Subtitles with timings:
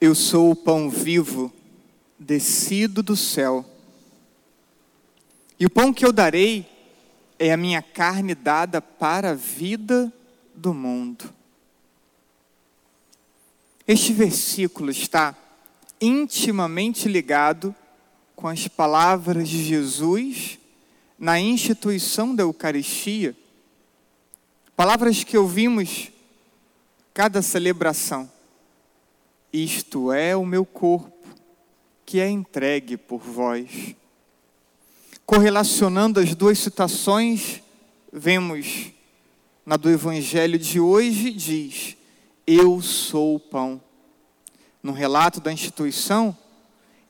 [0.00, 1.52] Eu sou o pão vivo,
[2.18, 3.62] descido do céu.
[5.58, 6.66] E o pão que eu darei
[7.38, 10.10] é a minha carne dada para a vida
[10.54, 11.30] do mundo.
[13.86, 15.36] Este versículo está
[16.00, 17.74] intimamente ligado
[18.34, 20.58] com as palavras de Jesus
[21.18, 23.36] na instituição da Eucaristia,
[24.74, 26.10] palavras que ouvimos
[27.12, 28.39] cada celebração.
[29.52, 31.26] Isto é o meu corpo,
[32.06, 33.96] que é entregue por vós.
[35.26, 37.60] Correlacionando as duas citações,
[38.12, 38.92] vemos
[39.66, 41.96] na do Evangelho de hoje, diz:
[42.46, 43.80] Eu sou o pão.
[44.82, 46.36] No relato da instituição,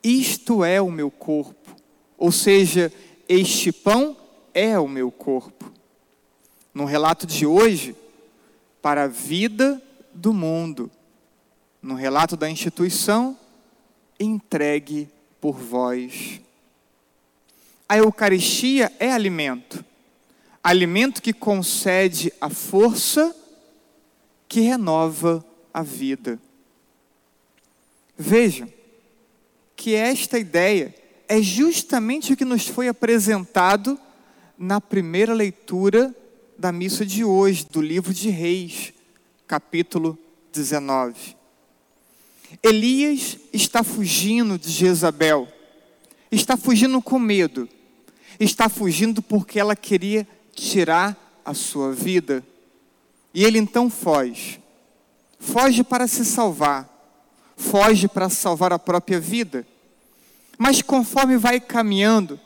[0.02, 1.76] isto é o meu corpo,
[2.16, 2.92] ou seja,
[3.28, 4.16] este pão
[4.54, 5.70] é o meu corpo.
[6.72, 7.94] No relato de hoje,
[8.80, 9.80] para a vida
[10.12, 10.90] do mundo
[11.82, 13.38] no relato da instituição,
[14.18, 15.08] entregue
[15.40, 16.40] por vós.
[17.88, 19.84] A Eucaristia é alimento,
[20.62, 23.34] alimento que concede a força
[24.48, 26.38] que renova a vida.
[28.16, 28.68] Vejam
[29.74, 30.94] que esta ideia
[31.26, 33.98] é justamente o que nos foi apresentado
[34.58, 36.14] na primeira leitura
[36.58, 38.92] da missa de hoje, do livro de Reis,
[39.46, 40.18] capítulo
[40.52, 41.39] 19.
[42.62, 45.48] Elias está fugindo de Jezabel,
[46.30, 47.68] está fugindo com medo,
[48.38, 52.44] está fugindo porque ela queria tirar a sua vida.
[53.32, 54.60] E ele então foge.
[55.38, 56.88] Foge para se salvar,
[57.56, 59.66] foge para salvar a própria vida.
[60.58, 62.38] Mas conforme vai caminhando,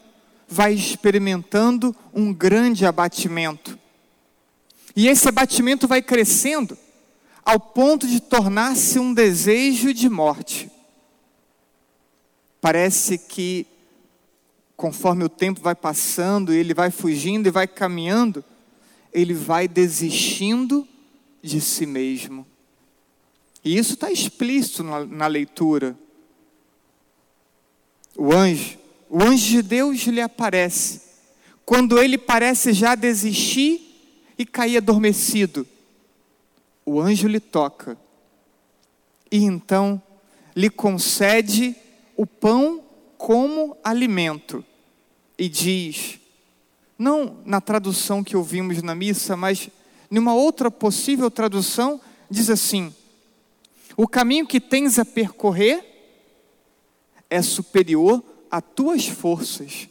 [0.46, 3.76] vai experimentando um grande abatimento.
[4.94, 6.78] E esse abatimento vai crescendo
[7.44, 10.70] ao ponto de tornar-se um desejo de morte.
[12.60, 13.66] Parece que,
[14.76, 18.42] conforme o tempo vai passando, ele vai fugindo e vai caminhando,
[19.12, 20.88] ele vai desistindo
[21.42, 22.46] de si mesmo.
[23.62, 25.96] E isso está explícito na, na leitura.
[28.16, 28.78] O anjo,
[29.10, 31.02] o anjo de Deus lhe aparece.
[31.66, 33.80] Quando ele parece já desistir
[34.38, 35.66] e cair adormecido,
[36.84, 37.98] o anjo lhe toca
[39.30, 40.00] e então
[40.54, 41.74] lhe concede
[42.16, 42.84] o pão
[43.16, 44.64] como alimento
[45.36, 46.20] e diz,
[46.98, 49.68] não na tradução que ouvimos na missa, mas
[50.10, 52.00] numa outra possível tradução,
[52.30, 52.94] diz assim:
[53.96, 55.84] O caminho que tens a percorrer
[57.28, 59.88] é superior a tuas forças.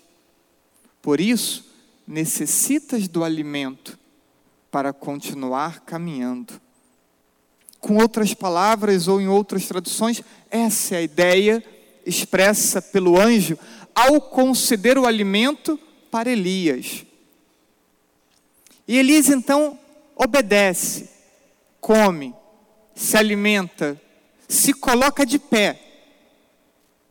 [1.01, 1.65] Por isso,
[2.07, 3.99] necessitas do alimento
[4.71, 6.61] para continuar caminhando.
[7.83, 11.61] Com outras palavras ou em outras traduções, essa é a ideia
[12.05, 13.59] expressa pelo anjo
[13.93, 15.77] ao conceder o alimento
[16.09, 17.05] para Elias.
[18.87, 19.77] E Elias então
[20.15, 21.09] obedece,
[21.81, 22.33] come,
[22.95, 24.01] se alimenta,
[24.47, 25.77] se coloca de pé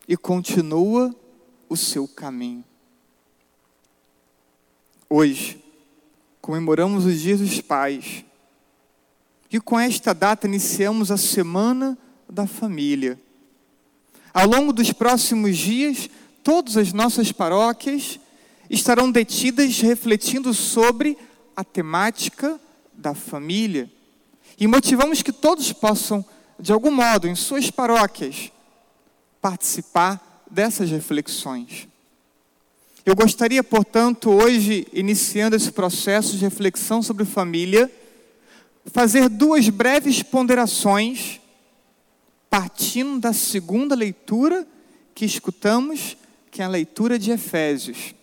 [0.07, 1.15] e continua
[1.69, 2.65] o seu caminho.
[5.07, 5.63] Hoje,
[6.41, 8.25] comemoramos os dias dos pais
[9.53, 11.95] e com esta data iniciamos a Semana
[12.27, 13.19] da Família.
[14.33, 16.09] Ao longo dos próximos dias,
[16.43, 18.19] todas as nossas paróquias
[18.67, 21.15] estarão detidas refletindo sobre
[21.55, 22.59] a temática
[22.91, 23.91] da família.
[24.59, 26.25] E motivamos que todos possam,
[26.59, 28.51] de algum modo, em suas paróquias,
[29.39, 31.87] participar dessas reflexões.
[33.05, 37.91] Eu gostaria, portanto, hoje, iniciando esse processo de reflexão sobre família,
[38.85, 41.39] fazer duas breves ponderações,
[42.49, 44.67] partindo da segunda leitura
[45.15, 46.17] que escutamos,
[46.51, 48.13] que é a leitura de Efésios.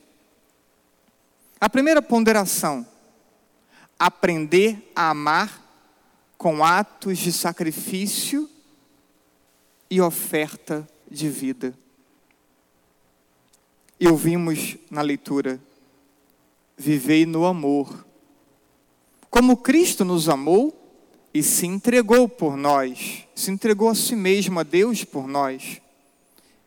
[1.60, 2.86] A primeira ponderação:
[3.98, 5.66] aprender a amar
[6.38, 8.48] com atos de sacrifício
[9.90, 11.74] e oferta de vida.
[13.98, 15.60] E ouvimos na leitura:
[16.76, 18.06] vivei no amor
[19.30, 20.76] como Cristo nos amou
[21.32, 25.80] e se entregou por nós, se entregou a si mesmo, a Deus por nós,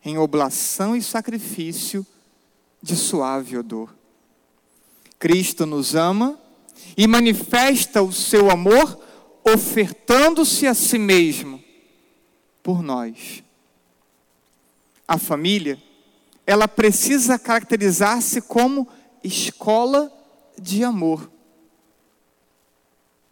[0.02, 2.06] em oblação e sacrifício
[2.82, 3.94] de suave odor.
[5.18, 6.38] Cristo nos ama
[6.96, 8.98] e manifesta o seu amor
[9.44, 11.62] ofertando-se a si mesmo
[12.62, 13.42] por nós.
[15.06, 15.80] A família,
[16.46, 18.88] ela precisa caracterizar-se como
[19.22, 20.10] escola
[20.58, 21.30] de amor.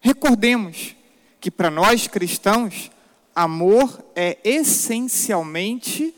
[0.02, 0.96] Recordemos
[1.40, 2.90] que para nós cristãos,
[3.32, 6.12] amor é essencialmente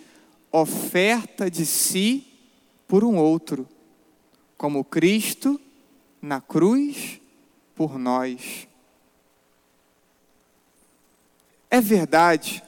[0.50, 2.26] oferta de si
[2.88, 3.68] por um outro,
[4.56, 5.60] como Cristo
[6.22, 7.20] na cruz
[7.74, 8.66] por nós.
[11.70, 12.62] É verdade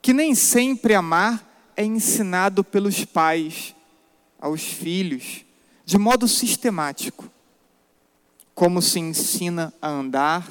[0.00, 3.74] que nem sempre amar é ensinado pelos pais
[4.38, 5.44] aos filhos
[5.84, 7.28] de modo sistemático.
[8.62, 10.46] Como se ensina a andar,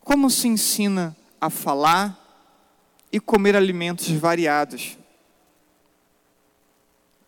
[0.00, 2.22] como se ensina a falar
[3.10, 4.98] e comer alimentos variados.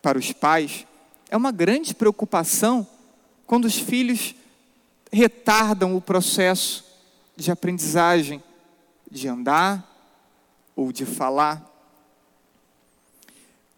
[0.02, 0.86] Para os pais,
[1.30, 2.86] é uma grande preocupação
[3.46, 4.34] quando os filhos
[5.10, 6.84] retardam o processo
[7.34, 8.44] de aprendizagem,
[9.10, 9.82] de andar
[10.76, 11.66] ou de falar.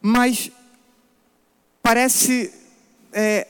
[0.00, 0.50] Mas
[1.80, 2.52] parece
[3.12, 3.46] é,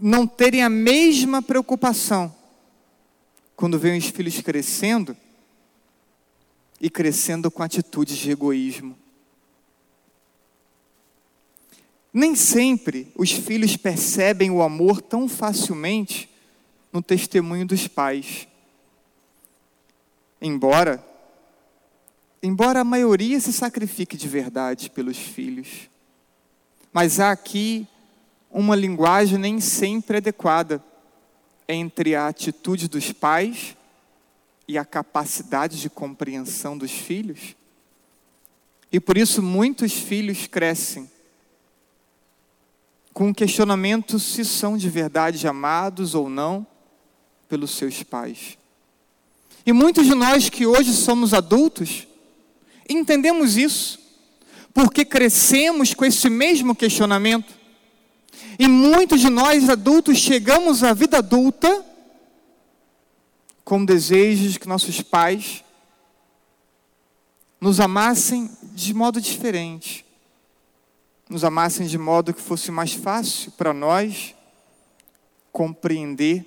[0.00, 2.34] não terem a mesma preocupação
[3.54, 5.14] quando veem os filhos crescendo
[6.80, 8.96] e crescendo com atitudes de egoísmo.
[12.12, 16.28] Nem sempre os filhos percebem o amor tão facilmente
[16.90, 18.48] no testemunho dos pais.
[20.40, 21.06] Embora
[22.42, 25.90] embora a maioria se sacrifique de verdade pelos filhos,
[26.90, 27.86] mas há aqui
[28.50, 30.82] uma linguagem nem sempre adequada
[31.68, 33.76] entre a atitude dos pais
[34.66, 37.54] e a capacidade de compreensão dos filhos.
[38.92, 41.08] E por isso muitos filhos crescem
[43.12, 46.66] com o questionamento se são de verdade amados ou não
[47.48, 48.56] pelos seus pais.
[49.66, 52.06] E muitos de nós que hoje somos adultos,
[52.88, 53.98] entendemos isso,
[54.72, 57.59] porque crescemos com esse mesmo questionamento.
[58.58, 61.84] E muitos de nós adultos chegamos à vida adulta
[63.64, 65.64] com desejos que nossos pais
[67.60, 70.04] nos amassem de modo diferente,
[71.28, 74.34] nos amassem de modo que fosse mais fácil para nós
[75.52, 76.46] compreender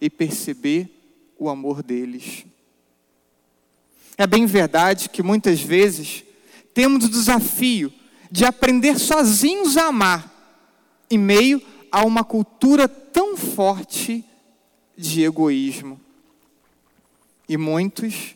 [0.00, 0.90] e perceber
[1.38, 2.44] o amor deles.
[4.16, 6.24] É bem verdade que muitas vezes
[6.72, 7.92] temos o desafio
[8.30, 10.33] de aprender sozinhos a amar,
[11.10, 14.24] em meio a uma cultura tão forte
[14.96, 16.00] de egoísmo.
[17.48, 18.34] E muitos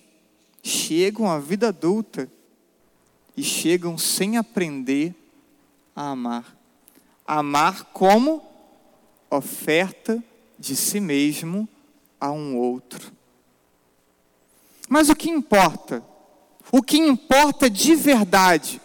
[0.63, 2.31] chegam à vida adulta
[3.37, 5.15] e chegam sem aprender
[5.95, 6.57] a amar.
[7.27, 8.43] Amar como
[9.31, 10.23] oferta
[10.59, 11.69] de si mesmo
[12.21, 13.13] a um outro.
[14.89, 16.03] Mas o que importa?
[16.71, 18.81] O que importa de verdade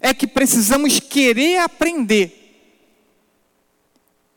[0.00, 2.35] é que precisamos querer aprender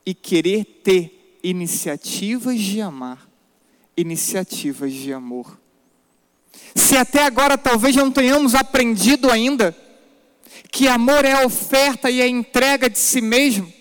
[0.09, 3.29] e querer ter iniciativas de amar,
[3.95, 5.59] iniciativas de amor.
[6.75, 9.77] Se até agora talvez não tenhamos aprendido ainda
[10.71, 13.71] que amor é a oferta e a entrega de si mesmo,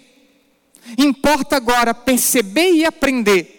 [0.98, 3.54] importa agora perceber e aprender.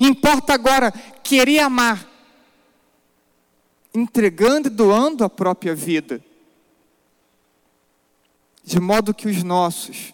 [0.00, 0.90] Importa agora
[1.22, 2.04] querer amar,
[3.94, 6.20] entregando e doando a própria vida,
[8.64, 10.12] de modo que os nossos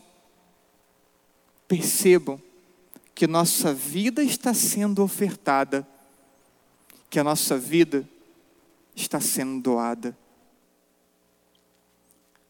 [1.67, 2.41] percebam
[3.15, 5.87] que nossa vida está sendo ofertada,
[7.09, 8.07] que a nossa vida
[8.95, 10.17] está sendo doada.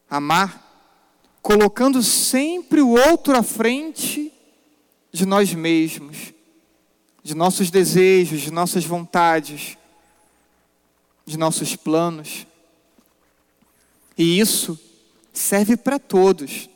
[0.09, 0.67] Amar,
[1.41, 4.31] colocando sempre o outro à frente
[5.11, 6.33] de nós mesmos,
[7.23, 9.77] de nossos desejos, de nossas vontades,
[11.25, 12.45] de nossos planos.
[14.17, 14.77] E isso
[15.31, 16.69] serve para todos,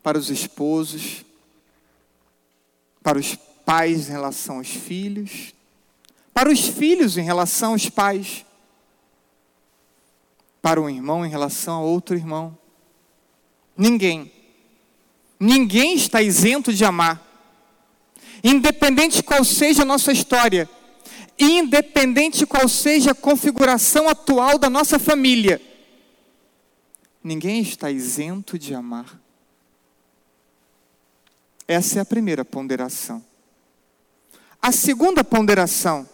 [0.00, 1.25] para os esposos,
[3.06, 5.54] para os pais em relação aos filhos,
[6.34, 8.44] para os filhos em relação aos pais,
[10.60, 12.58] para um irmão em relação a outro irmão.
[13.76, 14.32] Ninguém,
[15.38, 17.24] ninguém está isento de amar,
[18.42, 20.68] independente qual seja a nossa história,
[21.38, 25.62] independente qual seja a configuração atual da nossa família,
[27.22, 29.25] ninguém está isento de amar.
[31.68, 33.24] Essa é a primeira ponderação.
[34.60, 36.08] A segunda ponderação: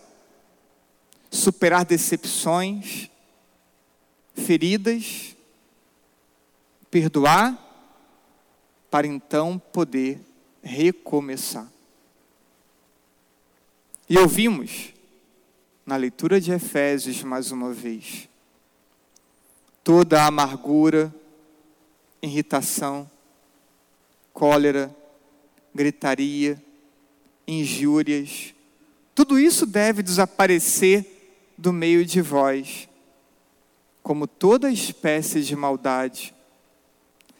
[1.30, 3.10] superar decepções,
[4.34, 5.36] feridas,
[6.90, 7.58] perdoar,
[8.90, 10.20] para então poder
[10.62, 11.70] recomeçar.
[14.08, 14.92] E ouvimos
[15.84, 18.28] na leitura de Efésios mais uma vez
[19.82, 21.12] toda a amargura,
[22.22, 23.10] irritação,
[24.32, 24.94] cólera,
[25.74, 26.62] gritaria,
[27.46, 28.54] injúrias,
[29.14, 32.88] tudo isso deve desaparecer do meio de vós,
[34.02, 36.34] como toda espécie de maldade.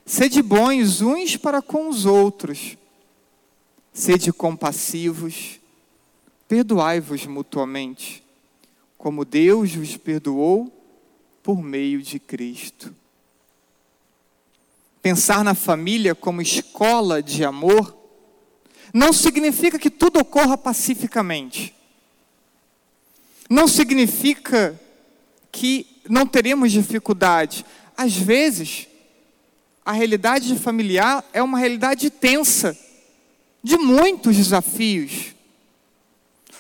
[0.05, 2.77] Sede bons uns para com os outros,
[3.93, 5.61] sede compassivos,
[6.47, 8.23] perdoai-vos mutuamente,
[8.99, 10.71] como Deus vos perdoou
[11.43, 12.95] por meio de Cristo.
[15.01, 18.02] Pensar na família como escola de amor
[18.93, 21.75] não significa que tudo ocorra pacificamente.
[23.49, 24.79] Não significa
[25.51, 27.65] que não teremos dificuldade.
[27.97, 28.87] Às vezes,
[29.85, 32.77] a realidade familiar é uma realidade tensa,
[33.63, 35.35] de muitos desafios.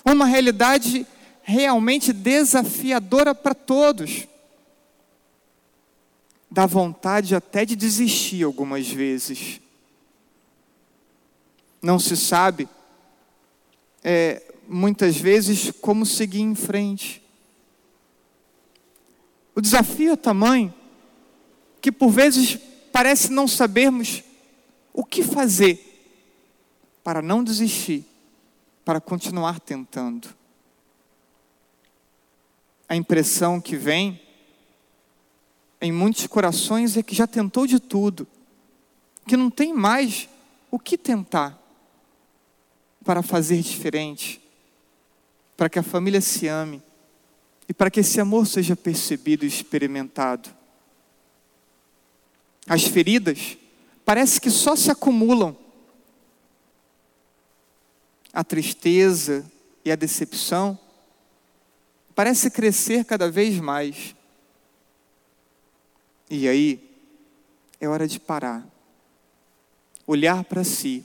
[0.04, 1.06] Uma realidade
[1.42, 4.26] realmente desafiadora para todos.
[6.50, 9.60] Dá vontade até de desistir algumas vezes.
[11.82, 12.68] Não se sabe,
[14.04, 17.20] é, muitas vezes, como seguir em frente.
[19.54, 20.72] O desafio é tamanho
[21.80, 22.56] que, por vezes,
[22.92, 24.22] parece não sabermos
[24.92, 25.88] o que fazer
[27.02, 28.04] para não desistir,
[28.84, 30.28] para continuar tentando.
[32.88, 34.20] A impressão que vem
[35.80, 38.26] em muitos corações é que já tentou de tudo,
[39.26, 40.28] que não tem mais
[40.70, 41.61] o que tentar
[43.04, 44.40] para fazer diferente,
[45.56, 46.82] para que a família se ame
[47.68, 50.50] e para que esse amor seja percebido e experimentado.
[52.66, 53.56] As feridas
[54.04, 55.56] parece que só se acumulam.
[58.32, 59.44] A tristeza
[59.84, 60.78] e a decepção
[62.14, 64.14] parece crescer cada vez mais.
[66.30, 66.90] E aí
[67.80, 68.66] é hora de parar,
[70.06, 71.04] olhar para si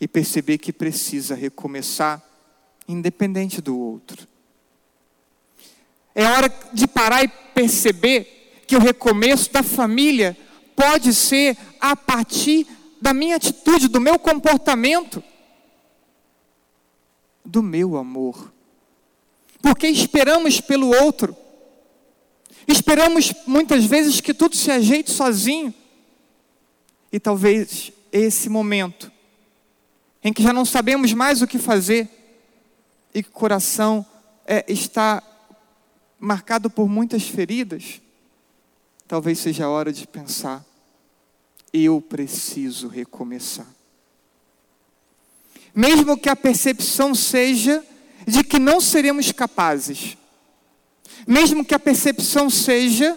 [0.00, 2.22] e perceber que precisa recomeçar,
[2.88, 4.26] independente do outro.
[6.14, 10.36] É hora de parar e perceber que o recomeço da família
[10.74, 12.66] pode ser a partir
[13.00, 15.22] da minha atitude, do meu comportamento,
[17.44, 18.52] do meu amor.
[19.62, 21.36] Porque esperamos pelo outro,
[22.66, 25.72] esperamos muitas vezes que tudo se ajeite sozinho,
[27.12, 29.10] e talvez esse momento,
[30.26, 32.08] em que já não sabemos mais o que fazer,
[33.14, 34.04] e que o coração
[34.44, 35.22] é, está
[36.18, 38.00] marcado por muitas feridas,
[39.06, 40.64] talvez seja a hora de pensar:
[41.72, 43.68] eu preciso recomeçar.
[45.72, 47.84] Mesmo que a percepção seja
[48.26, 50.18] de que não seremos capazes,
[51.24, 53.16] mesmo que a percepção seja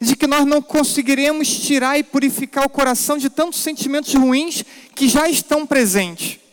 [0.00, 5.08] de que nós não conseguiremos tirar e purificar o coração de tantos sentimentos ruins que
[5.08, 6.43] já estão presentes.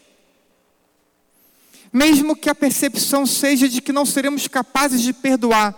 [1.92, 5.78] Mesmo que a percepção seja de que não seremos capazes de perdoar,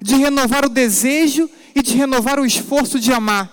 [0.00, 3.52] de renovar o desejo e de renovar o esforço de amar.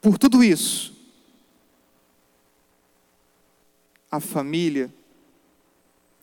[0.00, 0.94] Por tudo isso,
[4.10, 4.92] a família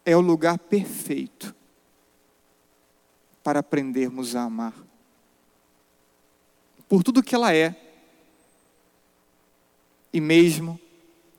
[0.04, 1.54] é o lugar perfeito
[3.44, 4.74] para aprendermos a amar.
[6.90, 7.76] Por tudo que ela é,
[10.12, 10.80] e mesmo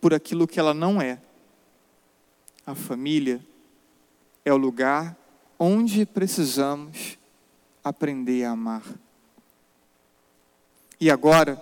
[0.06, 1.18] por aquilo que ela não é.
[2.64, 3.44] A família
[4.44, 5.16] é o lugar
[5.58, 7.18] onde precisamos
[7.82, 8.84] aprender a amar.
[11.00, 11.60] E agora,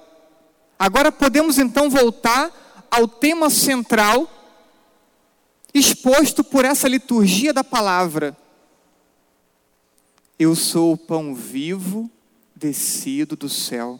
[0.78, 4.28] agora podemos então voltar ao tema central
[5.72, 8.36] exposto por essa liturgia da palavra.
[10.38, 12.10] Eu sou o pão vivo
[12.54, 13.98] descido do céu.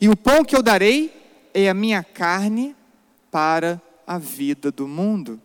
[0.00, 2.76] E o pão que eu darei é a minha carne
[3.32, 5.40] para a vida do mundo.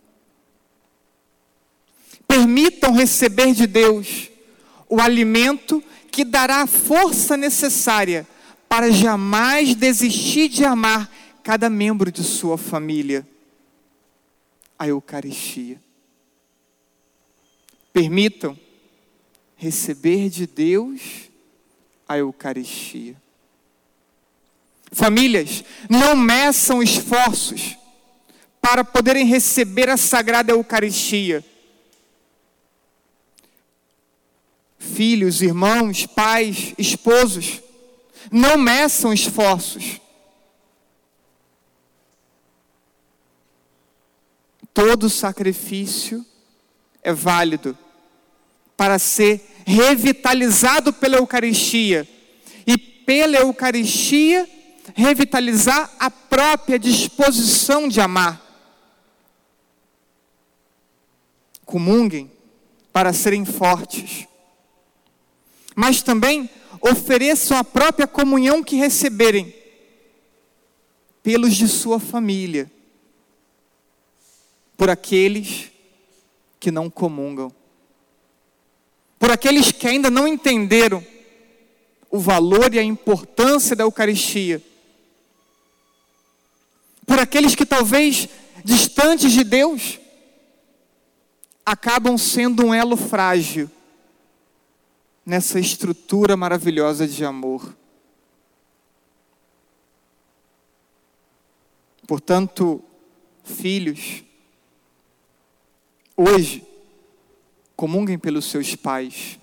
[2.28, 4.30] Permitam receber de Deus
[4.86, 8.28] o alimento que dará a força necessária
[8.68, 11.10] para jamais desistir de amar
[11.42, 13.26] cada membro de sua família.
[14.78, 15.82] A Eucaristia.
[17.92, 18.56] Permitam
[19.56, 21.30] receber de Deus
[22.06, 23.16] a Eucaristia.
[24.92, 27.76] Famílias, não meçam esforços
[28.60, 31.44] para poderem receber a sagrada Eucaristia.
[34.78, 37.60] Filhos, irmãos, pais, esposos,
[38.30, 40.00] não meçam esforços.
[44.72, 46.24] Todo sacrifício
[47.02, 47.76] é válido
[48.76, 52.08] para ser revitalizado pela Eucaristia.
[52.66, 54.48] E pela Eucaristia,
[55.02, 58.48] revitalizar a própria disposição de amar.
[61.68, 62.32] comunguem
[62.90, 64.26] para serem fortes,
[65.76, 66.48] mas também
[66.80, 69.54] ofereçam a própria comunhão que receberem
[71.22, 72.72] pelos de sua família,
[74.78, 75.70] por aqueles
[76.58, 77.52] que não comungam,
[79.18, 81.04] por aqueles que ainda não entenderam
[82.10, 84.62] o valor e a importância da Eucaristia,
[87.08, 88.28] por aqueles que talvez
[88.62, 89.98] distantes de Deus
[91.64, 93.70] acabam sendo um elo frágil
[95.24, 97.74] nessa estrutura maravilhosa de amor.
[102.06, 102.84] Portanto,
[103.42, 104.22] filhos,
[106.14, 106.66] hoje,
[107.74, 109.38] comunguem pelos seus pais,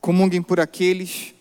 [0.00, 1.34] comunguem por aqueles,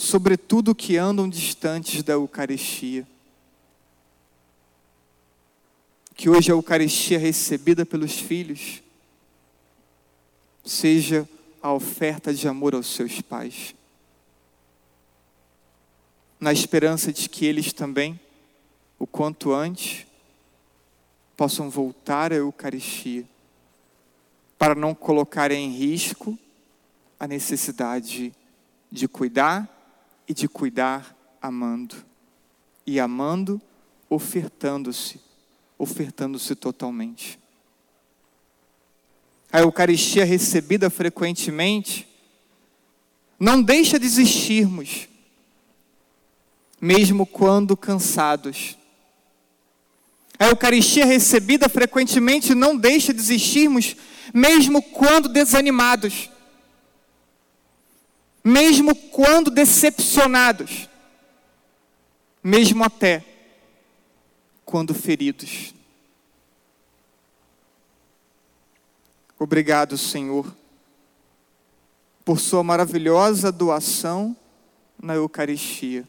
[0.00, 3.06] sobretudo que andam distantes da Eucaristia.
[6.14, 8.82] Que hoje a Eucaristia recebida pelos filhos
[10.64, 11.28] seja
[11.62, 13.74] a oferta de amor aos seus pais
[16.40, 18.18] na esperança de que eles também,
[18.98, 20.06] o quanto antes,
[21.36, 23.26] possam voltar à Eucaristia,
[24.56, 26.38] para não colocar em risco
[27.18, 28.32] a necessidade
[28.90, 29.79] de cuidar
[30.30, 31.96] e de cuidar amando,
[32.86, 33.60] e amando,
[34.08, 35.20] ofertando-se,
[35.76, 37.36] ofertando-se totalmente.
[39.50, 42.06] A Eucaristia recebida frequentemente
[43.40, 45.08] não deixa de existirmos
[46.80, 48.78] mesmo quando cansados.
[50.38, 53.96] A Eucaristia recebida frequentemente não deixa de existirmos,
[54.32, 56.30] mesmo quando desanimados,
[58.42, 60.88] mesmo quando decepcionados,
[62.42, 63.24] mesmo até
[64.64, 65.74] quando feridos.
[69.38, 70.54] Obrigado, Senhor,
[72.24, 74.36] por Sua maravilhosa doação
[75.02, 76.06] na Eucaristia.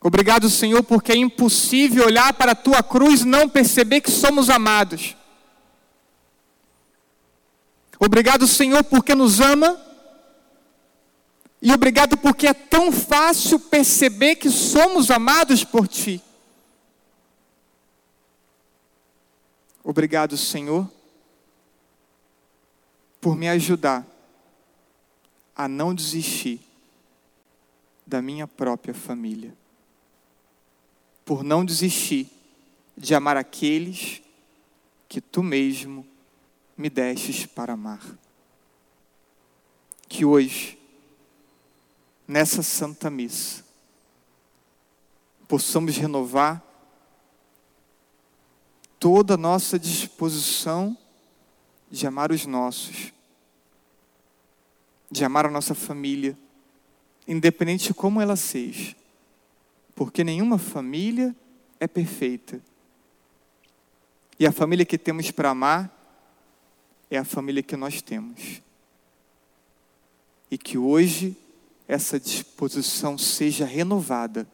[0.00, 4.48] Obrigado, Senhor, porque é impossível olhar para a tua cruz e não perceber que somos
[4.48, 5.17] amados.
[7.98, 9.80] Obrigado, Senhor, porque nos ama.
[11.60, 16.22] E obrigado porque é tão fácil perceber que somos amados por ti.
[19.82, 20.88] Obrigado, Senhor,
[23.20, 24.06] por me ajudar
[25.56, 26.60] a não desistir
[28.06, 29.56] da minha própria família
[31.28, 32.26] por não desistir
[32.96, 34.22] de amar aqueles
[35.06, 36.06] que tu mesmo
[36.78, 38.00] me destes para amar.
[40.08, 40.78] Que hoje,
[42.26, 43.62] nessa Santa Missa,
[45.46, 46.62] possamos renovar
[48.98, 50.96] toda a nossa disposição
[51.90, 53.12] de amar os nossos,
[55.10, 56.38] de amar a nossa família,
[57.26, 58.96] independente de como ela seja
[59.98, 61.34] porque nenhuma família
[61.80, 62.60] é perfeita.
[64.38, 65.97] E a família que temos para amar
[67.10, 68.62] é a família que nós temos.
[70.50, 71.36] E que hoje
[71.86, 74.46] essa disposição seja renovada,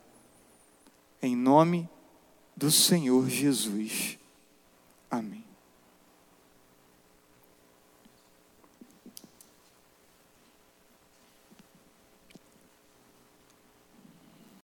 [1.21, 1.89] em nome
[2.57, 4.19] do Senhor Jesus.
[5.11, 5.45] Amém.